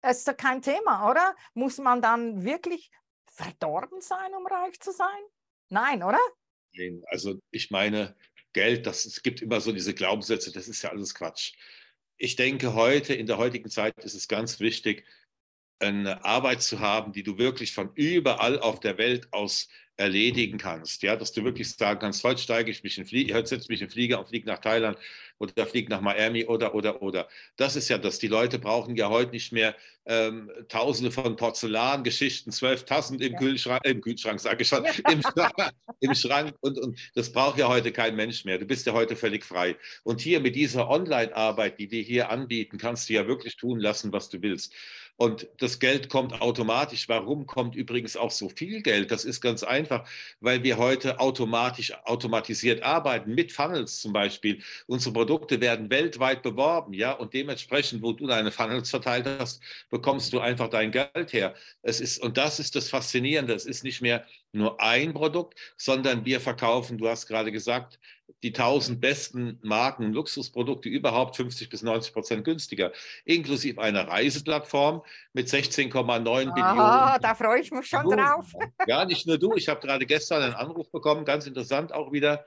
Ist 0.02 0.28
doch 0.28 0.36
kein 0.36 0.62
Thema, 0.62 1.10
oder? 1.10 1.34
Muss 1.54 1.78
man 1.78 2.00
dann 2.00 2.44
wirklich 2.44 2.90
verdorben 3.26 4.00
sein, 4.00 4.34
um 4.34 4.46
reich 4.46 4.78
zu 4.80 4.92
sein? 4.92 5.06
Nein, 5.68 6.02
oder? 6.02 6.20
Nein, 6.72 7.02
also 7.08 7.40
ich 7.50 7.70
meine, 7.70 8.16
Geld, 8.52 8.86
das, 8.86 9.04
es 9.04 9.22
gibt 9.22 9.42
immer 9.42 9.60
so 9.60 9.72
diese 9.72 9.94
Glaubenssätze, 9.94 10.52
das 10.52 10.68
ist 10.68 10.82
ja 10.82 10.90
alles 10.90 11.14
Quatsch. 11.14 11.54
Ich 12.16 12.36
denke, 12.36 12.74
heute, 12.74 13.14
in 13.14 13.26
der 13.26 13.38
heutigen 13.38 13.70
Zeit 13.70 13.94
ist 14.04 14.14
es 14.14 14.28
ganz 14.28 14.60
wichtig, 14.60 15.04
eine 15.80 16.24
Arbeit 16.24 16.62
zu 16.62 16.80
haben, 16.80 17.12
die 17.12 17.22
du 17.22 17.38
wirklich 17.38 17.72
von 17.72 17.92
überall 17.94 18.58
auf 18.58 18.80
der 18.80 18.98
Welt 18.98 19.28
aus 19.32 19.68
erledigen 19.96 20.58
kannst. 20.58 21.02
Ja, 21.02 21.16
dass 21.16 21.32
du 21.32 21.44
wirklich 21.44 21.70
sagen 21.70 22.00
kannst, 22.00 22.24
heute 22.24 22.40
steige 22.40 22.70
ich 22.70 22.82
mich 22.82 22.98
in 22.98 23.04
Flieger, 23.04 23.34
heute 23.34 23.48
setze 23.48 23.70
mich 23.70 23.82
in 23.82 23.90
Flieger 23.90 24.18
und 24.18 24.28
fliege 24.28 24.46
nach 24.46 24.58
Thailand 24.58 24.98
oder 25.38 25.66
fliege 25.66 25.90
nach 25.90 26.00
Miami 26.00 26.44
oder, 26.44 26.74
oder, 26.74 27.02
oder. 27.02 27.28
Das 27.56 27.76
ist 27.76 27.88
ja 27.88 27.98
das. 27.98 28.18
Die 28.18 28.28
Leute 28.28 28.58
brauchen 28.58 28.96
ja 28.96 29.08
heute 29.08 29.32
nicht 29.32 29.52
mehr 29.52 29.74
ähm, 30.06 30.50
tausende 30.68 31.10
von 31.10 31.36
Porzellangeschichten, 31.36 32.50
zwölf 32.50 32.84
Tassen 32.84 33.20
im 33.20 33.32
ja. 33.32 33.38
Kühlschrank, 33.38 33.82
im 33.84 34.00
Kühlschrank, 34.00 34.40
sage 34.40 34.62
ich 34.62 34.68
schon, 34.68 34.84
ja. 34.84 34.92
im 35.10 35.22
Schrank, 35.22 35.72
im 36.00 36.14
Schrank 36.14 36.54
und, 36.60 36.78
und 36.78 36.98
das 37.14 37.30
braucht 37.30 37.58
ja 37.58 37.68
heute 37.68 37.92
kein 37.92 38.16
Mensch 38.16 38.44
mehr. 38.44 38.58
Du 38.58 38.64
bist 38.64 38.86
ja 38.86 38.94
heute 38.94 39.16
völlig 39.16 39.44
frei. 39.44 39.76
Und 40.04 40.20
hier 40.20 40.40
mit 40.40 40.56
dieser 40.56 40.88
Online-Arbeit, 40.88 41.78
die 41.78 41.88
die 41.88 42.02
hier 42.02 42.30
anbieten, 42.30 42.78
kannst 42.78 43.08
du 43.08 43.12
ja 43.12 43.26
wirklich 43.26 43.56
tun 43.56 43.78
lassen, 43.78 44.12
was 44.12 44.30
du 44.30 44.40
willst. 44.42 44.72
Und 45.20 45.48
das 45.58 45.80
Geld 45.80 46.08
kommt 46.08 46.40
automatisch. 46.40 47.08
Warum 47.08 47.44
kommt 47.44 47.74
übrigens 47.74 48.16
auch 48.16 48.30
so 48.30 48.48
viel 48.48 48.82
Geld? 48.82 49.10
Das 49.10 49.24
ist 49.24 49.40
ganz 49.40 49.64
einfach, 49.64 50.08
weil 50.38 50.62
wir 50.62 50.78
heute 50.78 51.18
automatisch, 51.18 51.92
automatisiert 52.04 52.84
arbeiten, 52.84 53.34
mit 53.34 53.50
Funnels 53.50 54.00
zum 54.00 54.12
Beispiel. 54.12 54.62
Unsere 54.86 55.12
Produkte 55.28 55.60
werden 55.60 55.90
weltweit 55.90 56.42
beworben, 56.42 56.94
ja, 56.94 57.12
und 57.12 57.34
dementsprechend, 57.34 58.02
wo 58.02 58.12
du 58.12 58.26
deine 58.26 58.50
Funnels 58.50 58.88
verteilt 58.88 59.26
hast, 59.38 59.62
bekommst 59.90 60.32
du 60.32 60.40
einfach 60.40 60.70
dein 60.70 60.90
Geld 60.90 61.34
her. 61.34 61.54
Es 61.82 62.00
ist, 62.00 62.22
und 62.22 62.38
das 62.38 62.58
ist 62.58 62.74
das 62.74 62.88
Faszinierende. 62.88 63.52
Es 63.52 63.66
ist 63.66 63.84
nicht 63.84 64.00
mehr 64.00 64.24
nur 64.52 64.80
ein 64.80 65.12
Produkt, 65.12 65.58
sondern 65.76 66.24
wir 66.24 66.40
verkaufen, 66.40 66.96
du 66.96 67.06
hast 67.08 67.26
gerade 67.26 67.52
gesagt, 67.52 67.98
die 68.42 68.54
1000 68.54 69.02
besten 69.02 69.58
Marken, 69.62 70.14
Luxusprodukte 70.14 70.88
überhaupt 70.88 71.36
50 71.36 71.68
bis 71.68 71.82
90 71.82 72.14
Prozent 72.14 72.44
günstiger, 72.44 72.92
inklusive 73.26 73.82
einer 73.82 74.08
Reiseplattform 74.08 75.02
mit 75.34 75.48
16,9 75.48 76.54
Billionen. 76.54 77.20
Da 77.20 77.34
freue 77.34 77.60
ich 77.60 77.70
mich 77.70 77.86
schon 77.86 78.08
drauf. 78.08 78.46
Ja, 78.86 79.04
nicht 79.04 79.26
nur 79.26 79.36
du. 79.36 79.54
Ich 79.56 79.68
habe 79.68 79.80
gerade 79.80 80.06
gestern 80.06 80.42
einen 80.42 80.54
Anruf 80.54 80.90
bekommen, 80.90 81.26
ganz 81.26 81.46
interessant 81.46 81.92
auch 81.92 82.12
wieder 82.12 82.46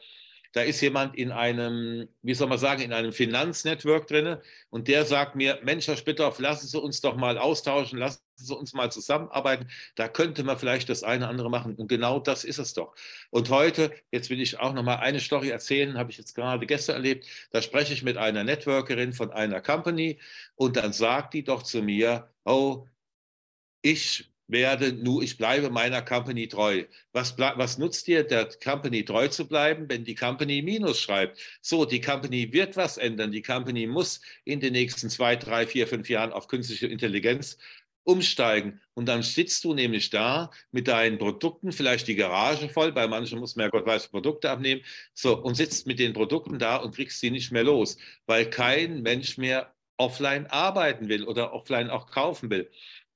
da 0.53 0.61
ist 0.61 0.81
jemand 0.81 1.15
in 1.15 1.31
einem, 1.31 2.09
wie 2.21 2.33
soll 2.33 2.47
man 2.47 2.57
sagen, 2.57 2.81
in 2.81 2.93
einem 2.93 3.13
Finanznetwork 3.13 4.07
drin 4.07 4.37
und 4.69 4.87
der 4.87 5.05
sagt 5.05 5.35
mir, 5.35 5.59
Mensch, 5.63 5.87
Herr 5.87 5.95
Spitthoff, 5.95 6.39
lassen 6.39 6.67
Sie 6.67 6.79
uns 6.79 6.99
doch 7.01 7.15
mal 7.15 7.37
austauschen, 7.37 7.99
lassen 7.99 8.21
Sie 8.35 8.55
uns 8.55 8.73
mal 8.73 8.91
zusammenarbeiten, 8.91 9.69
da 9.95 10.07
könnte 10.07 10.43
man 10.43 10.57
vielleicht 10.57 10.89
das 10.89 11.03
eine 11.03 11.27
andere 11.27 11.49
machen. 11.49 11.75
Und 11.75 11.87
genau 11.87 12.19
das 12.19 12.43
ist 12.43 12.57
es 12.57 12.73
doch. 12.73 12.95
Und 13.29 13.49
heute, 13.49 13.91
jetzt 14.11 14.29
will 14.29 14.41
ich 14.41 14.59
auch 14.59 14.73
noch 14.73 14.83
mal 14.83 14.95
eine 14.97 15.19
Story 15.19 15.49
erzählen, 15.49 15.97
habe 15.97 16.11
ich 16.11 16.17
jetzt 16.17 16.35
gerade 16.35 16.65
gestern 16.65 16.95
erlebt, 16.95 17.25
da 17.51 17.61
spreche 17.61 17.93
ich 17.93 18.03
mit 18.03 18.17
einer 18.17 18.43
Networkerin 18.43 19.13
von 19.13 19.31
einer 19.31 19.61
Company 19.61 20.19
und 20.55 20.75
dann 20.75 20.91
sagt 20.91 21.33
die 21.33 21.43
doch 21.43 21.63
zu 21.63 21.81
mir, 21.81 22.29
oh, 22.43 22.87
ich 23.81 24.30
werde 24.51 24.93
nur, 24.93 25.23
ich 25.23 25.37
bleibe 25.37 25.69
meiner 25.69 26.01
Company 26.01 26.47
treu. 26.47 26.83
Was, 27.13 27.37
was 27.37 27.77
nutzt 27.77 28.07
dir, 28.07 28.23
der 28.23 28.49
Company 28.63 29.03
treu 29.03 29.27
zu 29.29 29.47
bleiben, 29.47 29.89
wenn 29.89 30.03
die 30.03 30.15
Company 30.15 30.61
Minus 30.61 30.99
schreibt? 30.99 31.39
So, 31.61 31.85
die 31.85 32.01
Company 32.01 32.51
wird 32.51 32.75
was 32.77 32.97
ändern. 32.97 33.31
Die 33.31 33.41
Company 33.41 33.87
muss 33.87 34.21
in 34.43 34.59
den 34.59 34.73
nächsten 34.73 35.09
zwei, 35.09 35.35
drei, 35.35 35.65
vier, 35.65 35.87
fünf 35.87 36.09
Jahren 36.09 36.33
auf 36.33 36.47
künstliche 36.47 36.87
Intelligenz 36.87 37.57
umsteigen. 38.03 38.81
Und 38.93 39.05
dann 39.07 39.23
sitzt 39.23 39.63
du 39.63 39.73
nämlich 39.73 40.09
da 40.09 40.51
mit 40.71 40.87
deinen 40.87 41.17
Produkten, 41.17 41.71
vielleicht 41.71 42.07
die 42.07 42.15
Garage 42.15 42.67
voll, 42.69 42.91
bei 42.91 43.07
manchen 43.07 43.39
muss 43.39 43.55
man 43.55 43.65
ja 43.65 43.69
Gott 43.69 43.85
weiß 43.85 44.09
Produkte 44.09 44.49
abnehmen, 44.49 44.81
so, 45.13 45.37
und 45.37 45.55
sitzt 45.55 45.87
mit 45.87 45.99
den 45.99 46.13
Produkten 46.13 46.59
da 46.59 46.77
und 46.77 46.95
kriegst 46.95 47.19
sie 47.19 47.31
nicht 47.31 47.51
mehr 47.51 47.63
los, 47.63 47.97
weil 48.25 48.49
kein 48.49 49.01
Mensch 49.01 49.37
mehr 49.37 49.73
offline 49.97 50.47
arbeiten 50.47 51.09
will 51.09 51.23
oder 51.25 51.53
offline 51.53 51.91
auch 51.91 52.09
kaufen 52.09 52.49
will 52.49 52.71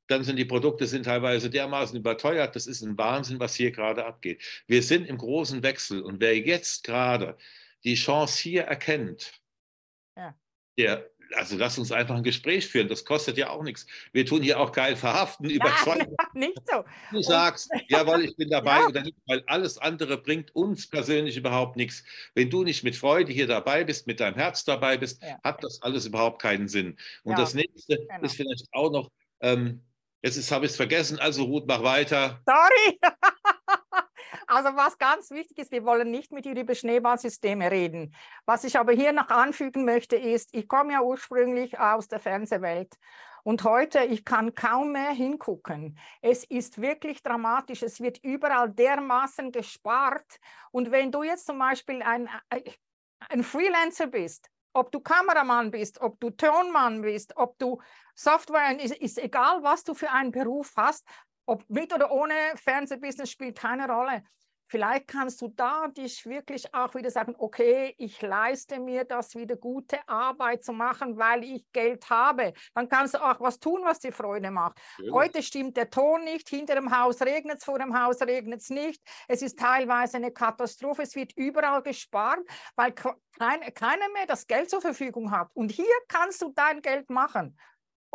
dann 0.08 0.24
sind 0.24 0.38
die 0.38 0.46
Produkte 0.46 0.86
sind 0.88 1.04
teilweise 1.04 1.50
dermaßen 1.50 1.98
überteuert. 1.98 2.56
Das 2.56 2.68
ist 2.68 2.82
ein 2.82 2.98
Wahnsinn, 2.98 3.40
was 3.40 3.56
hier 3.56 3.72
gerade 3.72 4.06
abgeht. 4.06 4.42
Wir 4.68 4.84
sind 4.84 5.08
im 5.08 5.18
großen 5.18 5.64
Wechsel 5.64 6.02
und 6.02 6.20
wer 6.20 6.38
jetzt 6.38 6.84
gerade 6.84 7.38
die 7.84 7.96
Chance 7.96 8.42
hier 8.42 8.64
erkennt, 8.64 9.34
ja. 10.18 10.36
der, 10.78 11.10
also 11.34 11.58
lass 11.58 11.78
uns 11.78 11.92
einfach 11.92 12.16
ein 12.16 12.24
Gespräch 12.24 12.68
führen. 12.68 12.88
Das 12.88 13.06
kostet 13.06 13.38
ja 13.38 13.50
auch 13.50 13.64
nichts. 13.64 13.86
Wir 14.12 14.26
tun 14.26 14.42
hier 14.42 14.60
auch 14.60 14.72
geil 14.72 14.96
verhaften, 14.96 15.50
überzeugen. 15.50 16.16
Ja, 16.20 16.28
nicht 16.34 16.60
so. 16.68 16.84
Du 17.12 17.22
sagst, 17.22 17.70
jawohl, 17.88 18.26
ich 18.26 18.36
bin 18.36 18.50
dabei 18.50 18.80
ja. 18.80 18.88
oder 18.88 19.02
nicht, 19.02 19.18
weil 19.26 19.44
alles 19.48 19.78
andere 19.78 20.18
bringt 20.18 20.54
uns 20.56 20.90
persönlich 20.90 21.38
überhaupt 21.38 21.78
nichts. 21.78 22.04
Wenn 22.34 22.50
du 22.50 22.64
nicht 22.64 22.84
mit 22.84 22.96
Freude 22.96 23.32
hier 23.32 23.48
dabei 23.48 23.84
bist, 23.84 24.06
mit 24.06 24.20
deinem 24.20 24.36
Herz 24.36 24.66
dabei 24.66 24.98
bist, 24.98 25.24
ja. 25.24 25.40
hat 25.44 25.64
das 25.64 25.82
alles 25.82 26.06
überhaupt 26.06 26.42
keinen 26.42 26.68
Sinn. 26.68 26.98
Und 27.24 27.40
das 27.40 27.54
nächste 27.54 27.98
genau. 27.98 28.22
ist 28.22 28.36
vielleicht 28.36 28.68
auch 28.74 28.92
noch, 28.92 29.10
ähm, 29.42 29.82
Jetzt 30.26 30.52
habe 30.52 30.66
ich 30.66 30.72
es 30.72 30.78
vergessen, 30.78 31.20
also 31.20 31.44
Ruth, 31.44 31.66
mach 31.68 31.84
weiter. 31.84 32.42
Sorry. 32.48 33.00
Also 34.48 34.70
was 34.76 34.96
ganz 35.00 35.32
wichtig 35.32 35.58
ist, 35.58 35.72
wir 35.72 35.86
wollen 35.86 36.12
nicht 36.12 36.32
mit 36.32 36.46
dir 36.46 36.56
über 36.56 36.76
Schneeballsysteme 36.76 37.72
reden. 37.72 38.14
Was 38.46 38.64
ich 38.64 38.78
aber 38.78 38.94
hier 38.94 39.12
noch 39.12 39.30
anfügen 39.30 39.86
möchte, 39.86 40.18
ist, 40.18 40.54
ich 40.54 40.68
komme 40.68 40.94
ja 40.94 41.02
ursprünglich 41.02 41.80
aus 41.80 42.08
der 42.08 42.20
Fernsehwelt. 42.20 42.94
Und 43.44 43.64
heute, 43.64 44.04
ich 44.04 44.24
kann 44.24 44.54
kaum 44.54 44.92
mehr 44.92 45.10
hingucken. 45.10 45.98
Es 46.22 46.44
ist 46.44 46.80
wirklich 46.80 47.24
dramatisch. 47.24 47.82
Es 47.82 48.00
wird 48.02 48.20
überall 48.24 48.70
dermaßen 48.70 49.52
gespart. 49.52 50.40
Und 50.70 50.92
wenn 50.92 51.12
du 51.12 51.24
jetzt 51.24 51.48
zum 51.48 51.58
Beispiel 51.58 52.04
ein, 52.04 52.30
ein 53.30 53.44
Freelancer 53.44 54.08
bist, 54.08 54.52
ob 54.76 54.92
du 54.92 55.00
Kameramann 55.00 55.72
bist, 55.72 56.02
ob 56.02 56.20
du 56.20 56.30
Tonmann 56.30 57.02
bist, 57.02 57.36
ob 57.38 57.58
du 57.58 57.82
Software, 58.14 58.78
ist, 58.80 58.96
ist 58.96 59.18
egal, 59.18 59.64
was 59.64 59.84
du 59.84 59.94
für 59.94 60.12
einen 60.12 60.32
Beruf 60.32 60.74
hast, 60.76 61.08
ob 61.46 61.64
mit 61.70 61.94
oder 61.94 62.12
ohne 62.12 62.34
Fernsehbusiness 62.56 63.32
spielt 63.32 63.58
keine 63.58 63.88
Rolle. 63.88 64.24
Vielleicht 64.68 65.08
kannst 65.08 65.42
du 65.42 65.50
da 65.50 65.88
dich 65.88 66.26
wirklich 66.26 66.74
auch 66.74 66.94
wieder 66.96 67.12
sagen, 67.12 67.36
okay, 67.38 67.94
ich 67.98 68.22
leiste 68.22 68.80
mir 68.80 69.04
das 69.04 69.36
wieder 69.36 69.56
gute 69.56 70.08
Arbeit 70.08 70.64
zu 70.64 70.74
machen, 70.74 71.18
weil 71.18 71.44
ich 71.44 71.66
Geld 71.72 72.10
habe. 72.10 72.54
Dann 72.74 72.90
kannst 72.90 73.14
du 73.14 73.24
auch 73.24 73.40
was 73.40 73.60
tun, 73.60 73.82
was 73.84 74.00
dir 74.00 74.12
Freude 74.12 74.50
macht. 74.52 74.80
Ja. 74.98 75.12
Heute 75.12 75.44
stimmt 75.44 75.78
der 75.78 75.90
Ton 75.90 76.24
nicht, 76.24 76.50
hinter 76.50 76.76
dem 76.76 76.96
Haus 76.96 77.22
regnet 77.22 77.60
es, 77.60 77.64
vor 77.64 77.80
dem 77.80 77.98
Haus 77.98 78.22
regnet 78.22 78.62
es 78.62 78.70
nicht. 78.70 79.02
Es 79.28 79.42
ist 79.42 79.60
teilweise 79.60 80.18
eine 80.18 80.32
Katastrophe, 80.32 81.04
es 81.04 81.16
wird 81.16 81.34
überall 81.36 81.82
gespart, 81.84 82.40
weil 82.76 82.92
kein, 82.94 83.62
keiner 83.74 84.10
mehr 84.14 84.26
das 84.28 84.48
Geld 84.48 84.70
zur 84.70 84.82
Verfügung 84.82 85.32
hat. 85.32 85.50
Und 85.54 85.72
hier 85.72 85.86
kannst 86.08 86.42
du 86.42 86.52
dein 86.56 86.82
Geld 86.82 87.10
machen 87.10 87.58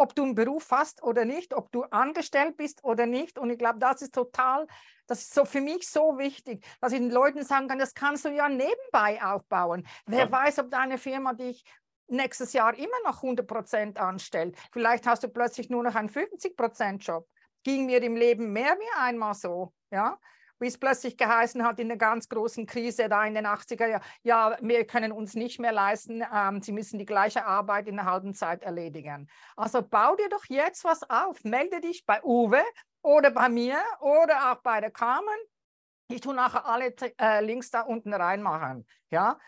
ob 0.00 0.14
du 0.14 0.22
einen 0.22 0.34
Beruf 0.34 0.70
hast 0.70 1.02
oder 1.02 1.26
nicht, 1.26 1.52
ob 1.52 1.70
du 1.72 1.82
angestellt 1.82 2.56
bist 2.56 2.82
oder 2.84 3.04
nicht. 3.04 3.38
Und 3.38 3.50
ich 3.50 3.58
glaube, 3.58 3.78
das 3.78 4.00
ist 4.00 4.14
total, 4.14 4.66
das 5.10 5.22
ist 5.22 5.34
so 5.34 5.44
für 5.44 5.60
mich 5.60 5.88
so 5.88 6.18
wichtig, 6.18 6.64
dass 6.80 6.92
ich 6.92 7.00
den 7.00 7.10
Leuten 7.10 7.42
sagen 7.42 7.66
kann, 7.66 7.80
das 7.80 7.94
kannst 7.94 8.24
du 8.24 8.28
ja 8.28 8.48
nebenbei 8.48 9.20
aufbauen. 9.22 9.86
Wer 10.06 10.26
ja. 10.26 10.32
weiß, 10.32 10.60
ob 10.60 10.70
deine 10.70 10.98
Firma 10.98 11.32
dich 11.32 11.64
nächstes 12.06 12.52
Jahr 12.52 12.74
immer 12.74 12.96
noch 13.04 13.22
100 13.22 13.46
Prozent 13.46 13.98
anstellt. 13.98 14.56
Vielleicht 14.72 15.06
hast 15.06 15.24
du 15.24 15.28
plötzlich 15.28 15.68
nur 15.68 15.82
noch 15.82 15.96
einen 15.96 16.08
50 16.08 16.56
Prozent 16.56 17.04
Job. 17.04 17.28
Ging 17.64 17.86
mir 17.86 18.02
im 18.02 18.14
Leben 18.14 18.52
mehr 18.52 18.76
wie 18.78 19.00
einmal 19.00 19.34
so. 19.34 19.72
Ja, 19.90 20.18
wie 20.60 20.66
es 20.66 20.78
plötzlich 20.78 21.16
geheißen 21.16 21.64
hat 21.64 21.80
in 21.80 21.88
der 21.88 21.96
ganz 21.96 22.28
großen 22.28 22.66
Krise 22.66 23.08
da 23.08 23.24
in 23.24 23.34
den 23.34 23.46
80er 23.46 23.86
Jahren, 23.86 24.02
ja, 24.22 24.56
wir 24.60 24.86
können 24.86 25.10
uns 25.10 25.34
nicht 25.34 25.58
mehr 25.58 25.72
leisten, 25.72 26.22
ähm, 26.32 26.62
sie 26.62 26.72
müssen 26.72 26.98
die 26.98 27.06
gleiche 27.06 27.46
Arbeit 27.46 27.88
in 27.88 27.98
einer 27.98 28.08
halben 28.08 28.34
Zeit 28.34 28.62
erledigen. 28.62 29.28
Also 29.56 29.82
bau 29.82 30.14
dir 30.16 30.28
doch 30.28 30.44
jetzt 30.48 30.84
was 30.84 31.08
auf, 31.08 31.42
melde 31.44 31.80
dich 31.80 32.04
bei 32.06 32.22
Uwe 32.22 32.62
oder 33.02 33.30
bei 33.30 33.48
mir 33.48 33.82
oder 34.00 34.52
auch 34.52 34.62
bei 34.62 34.80
der 34.80 34.90
Carmen. 34.90 35.38
Ich 36.08 36.20
tue 36.20 36.34
nachher 36.34 36.66
alle 36.66 36.94
äh, 37.20 37.44
Links 37.44 37.70
da 37.70 37.82
unten 37.82 38.12
reinmachen. 38.12 38.86
Ja, 39.10 39.38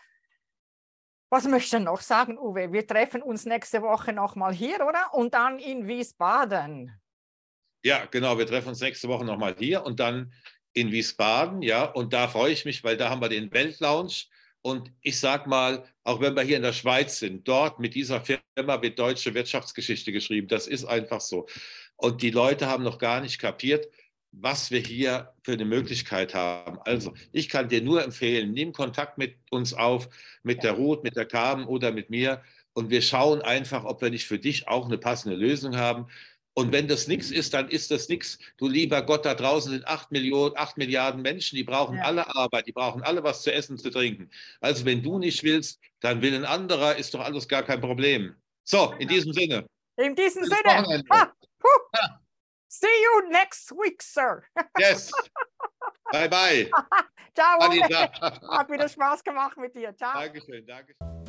was 1.33 1.45
möchte 1.45 1.77
ich 1.77 1.83
noch 1.83 2.01
sagen, 2.01 2.37
Uwe? 2.37 2.71
Wir 2.71 2.85
treffen 2.85 3.23
uns 3.23 3.45
nächste 3.45 3.81
Woche 3.81 4.13
nochmal 4.13 4.53
hier, 4.53 4.85
oder? 4.87 5.13
Und 5.13 5.33
dann 5.33 5.57
in 5.57 5.87
Wiesbaden. 5.87 6.91
Ja, 7.83 8.05
genau. 8.05 8.37
Wir 8.37 8.45
treffen 8.45 8.69
uns 8.69 8.81
nächste 8.81 9.07
Woche 9.07 9.25
nochmal 9.25 9.55
hier 9.57 9.83
und 9.83 9.99
dann 9.99 10.31
in 10.73 10.91
Wiesbaden, 10.91 11.61
ja, 11.61 11.85
und 11.85 12.13
da 12.13 12.27
freue 12.27 12.51
ich 12.51 12.65
mich, 12.65 12.83
weil 12.83 12.97
da 12.97 13.09
haben 13.09 13.21
wir 13.21 13.29
den 13.29 13.51
Weltlounge. 13.51 14.13
Und 14.61 14.91
ich 15.01 15.19
sage 15.19 15.49
mal, 15.49 15.83
auch 16.03 16.21
wenn 16.21 16.35
wir 16.35 16.43
hier 16.43 16.57
in 16.57 16.63
der 16.63 16.71
Schweiz 16.71 17.19
sind, 17.19 17.47
dort 17.47 17.79
mit 17.79 17.95
dieser 17.95 18.21
Firma 18.21 18.81
wird 18.81 18.97
deutsche 18.97 19.33
Wirtschaftsgeschichte 19.33 20.11
geschrieben. 20.11 20.47
Das 20.47 20.67
ist 20.67 20.85
einfach 20.85 21.19
so. 21.19 21.47
Und 22.03 22.21
die 22.21 22.31
Leute 22.31 22.67
haben 22.67 22.83
noch 22.83 22.97
gar 22.97 23.21
nicht 23.21 23.39
kapiert, 23.39 23.87
was 24.33 24.71
wir 24.71 24.81
hier 24.81 25.33
für 25.41 25.53
eine 25.53 25.63
Möglichkeit 25.63 26.35
haben. 26.35 26.77
Also, 26.83 27.13
ich 27.31 27.47
kann 27.47 27.69
dir 27.69 27.81
nur 27.81 28.03
empfehlen, 28.03 28.51
nimm 28.51 28.73
Kontakt 28.73 29.17
mit 29.17 29.37
uns 29.51 29.73
auf, 29.73 30.09
mit 30.43 30.63
der 30.63 30.73
Ruth, 30.73 31.05
mit 31.05 31.15
der 31.15 31.25
Carmen 31.25 31.65
oder 31.65 31.93
mit 31.93 32.09
mir. 32.09 32.43
Und 32.73 32.89
wir 32.89 33.01
schauen 33.01 33.41
einfach, 33.41 33.85
ob 33.85 34.01
wir 34.01 34.09
nicht 34.09 34.25
für 34.25 34.37
dich 34.37 34.67
auch 34.67 34.87
eine 34.87 34.97
passende 34.97 35.37
Lösung 35.37 35.77
haben. 35.77 36.07
Und 36.53 36.73
wenn 36.73 36.89
das 36.89 37.07
nichts 37.07 37.31
ist, 37.31 37.53
dann 37.53 37.69
ist 37.69 37.89
das 37.89 38.09
nichts. 38.09 38.37
Du 38.57 38.67
lieber 38.67 39.01
Gott, 39.03 39.25
da 39.25 39.33
draußen 39.33 39.71
sind 39.71 39.87
acht 39.87 40.11
Millionen, 40.11 40.57
acht 40.57 40.77
Milliarden 40.77 41.21
Menschen, 41.21 41.55
die 41.55 41.63
brauchen 41.63 41.99
ja. 41.99 42.03
alle 42.03 42.35
Arbeit, 42.35 42.67
die 42.67 42.73
brauchen 42.73 43.01
alle 43.01 43.23
was 43.23 43.43
zu 43.43 43.53
essen, 43.53 43.77
zu 43.77 43.89
trinken. 43.89 44.29
Also 44.59 44.83
wenn 44.83 45.01
du 45.01 45.19
nicht 45.19 45.41
willst, 45.43 45.79
dann 46.01 46.21
will 46.21 46.35
ein 46.35 46.43
anderer, 46.43 46.97
ist 46.97 47.13
doch 47.13 47.21
alles 47.21 47.47
gar 47.47 47.63
kein 47.63 47.79
Problem. 47.79 48.35
So, 48.65 48.93
in 48.99 49.07
diesem 49.07 49.31
Sinne. 49.31 49.65
In 49.95 50.15
diesem 50.15 50.43
Sinne. 50.43 51.03
See 52.67 53.01
you 53.01 53.29
next 53.29 53.71
week, 53.71 54.01
sir. 54.01 54.43
Yes. 54.79 55.11
Bye 56.11 56.27
bye. 56.27 56.69
Ciao. 57.35 57.59
Hat 57.61 58.69
wieder 58.69 58.89
Spaß 58.89 59.23
gemacht 59.23 59.57
mit 59.57 59.75
dir. 59.75 59.95
Ciao. 59.95 60.19
Dankeschön, 60.19 60.65
Dankeschön. 60.65 61.22